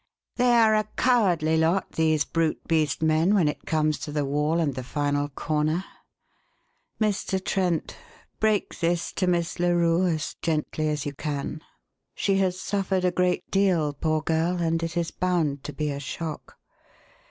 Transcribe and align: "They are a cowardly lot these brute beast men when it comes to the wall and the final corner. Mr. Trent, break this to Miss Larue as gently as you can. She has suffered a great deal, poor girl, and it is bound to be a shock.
"They 0.37 0.53
are 0.53 0.73
a 0.73 0.85
cowardly 0.97 1.57
lot 1.57 1.91
these 1.91 2.25
brute 2.25 2.67
beast 2.67 3.03
men 3.03 3.35
when 3.35 3.47
it 3.47 3.67
comes 3.67 3.99
to 3.99 4.11
the 4.11 4.25
wall 4.25 4.59
and 4.59 4.73
the 4.73 4.83
final 4.83 5.29
corner. 5.29 5.85
Mr. 6.99 7.39
Trent, 7.39 7.95
break 8.39 8.79
this 8.79 9.11
to 9.11 9.27
Miss 9.27 9.59
Larue 9.59 10.07
as 10.07 10.37
gently 10.41 10.87
as 10.89 11.05
you 11.05 11.13
can. 11.13 11.61
She 12.15 12.37
has 12.37 12.59
suffered 12.59 13.05
a 13.05 13.11
great 13.11 13.51
deal, 13.51 13.93
poor 13.93 14.23
girl, 14.23 14.55
and 14.57 14.81
it 14.81 14.97
is 14.97 15.11
bound 15.11 15.63
to 15.65 15.71
be 15.71 15.91
a 15.91 15.99
shock. 15.99 16.57